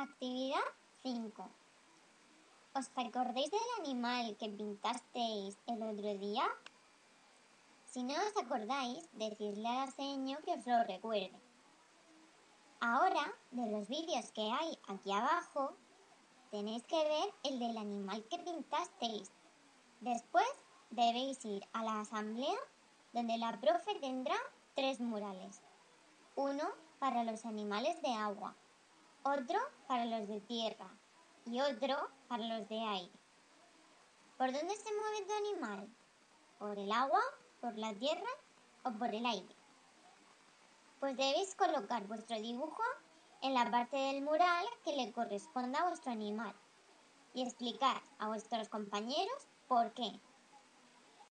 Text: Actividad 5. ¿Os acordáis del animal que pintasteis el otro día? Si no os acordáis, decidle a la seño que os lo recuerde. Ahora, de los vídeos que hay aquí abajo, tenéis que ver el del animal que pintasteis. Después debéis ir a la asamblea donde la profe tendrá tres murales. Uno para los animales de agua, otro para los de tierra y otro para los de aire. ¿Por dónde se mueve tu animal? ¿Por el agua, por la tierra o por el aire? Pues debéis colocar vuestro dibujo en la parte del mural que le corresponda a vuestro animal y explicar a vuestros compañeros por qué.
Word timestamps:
Actividad 0.00 0.64
5. 1.02 1.46
¿Os 2.74 2.90
acordáis 2.96 3.50
del 3.50 3.60
animal 3.80 4.34
que 4.38 4.48
pintasteis 4.48 5.58
el 5.66 5.82
otro 5.82 6.14
día? 6.16 6.44
Si 7.84 8.02
no 8.02 8.14
os 8.14 8.34
acordáis, 8.42 9.06
decidle 9.12 9.68
a 9.68 9.84
la 9.84 9.90
seño 9.90 10.38
que 10.42 10.52
os 10.52 10.66
lo 10.66 10.84
recuerde. 10.84 11.38
Ahora, 12.80 13.30
de 13.50 13.70
los 13.70 13.88
vídeos 13.88 14.32
que 14.32 14.50
hay 14.50 14.78
aquí 14.88 15.12
abajo, 15.12 15.76
tenéis 16.50 16.82
que 16.84 17.04
ver 17.04 17.34
el 17.42 17.58
del 17.58 17.76
animal 17.76 18.24
que 18.30 18.38
pintasteis. 18.38 19.30
Después 20.00 20.48
debéis 20.88 21.44
ir 21.44 21.62
a 21.74 21.84
la 21.84 22.00
asamblea 22.00 22.58
donde 23.12 23.36
la 23.36 23.60
profe 23.60 23.96
tendrá 24.00 24.36
tres 24.74 24.98
murales. 24.98 25.60
Uno 26.36 26.64
para 26.98 27.22
los 27.22 27.44
animales 27.44 28.00
de 28.00 28.14
agua, 28.14 28.56
otro 29.22 29.58
para 29.86 30.06
los 30.06 30.28
de 30.28 30.40
tierra 30.40 30.90
y 31.44 31.60
otro 31.60 31.96
para 32.28 32.44
los 32.46 32.68
de 32.68 32.80
aire. 32.80 33.20
¿Por 34.38 34.52
dónde 34.52 34.74
se 34.74 34.90
mueve 34.94 35.26
tu 35.26 35.32
animal? 35.32 35.88
¿Por 36.58 36.78
el 36.78 36.90
agua, 36.90 37.20
por 37.60 37.76
la 37.76 37.92
tierra 37.94 38.30
o 38.84 38.92
por 38.92 39.14
el 39.14 39.26
aire? 39.26 39.54
Pues 41.00 41.16
debéis 41.16 41.54
colocar 41.54 42.06
vuestro 42.06 42.36
dibujo 42.36 42.82
en 43.42 43.54
la 43.54 43.70
parte 43.70 43.96
del 43.96 44.22
mural 44.22 44.64
que 44.84 44.96
le 44.96 45.12
corresponda 45.12 45.80
a 45.80 45.88
vuestro 45.88 46.12
animal 46.12 46.54
y 47.34 47.42
explicar 47.42 48.02
a 48.18 48.28
vuestros 48.28 48.68
compañeros 48.68 49.48
por 49.68 49.92
qué. 49.92 50.20